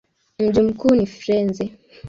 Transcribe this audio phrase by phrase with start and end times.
[0.39, 1.69] Mji mkuu ni Firenze.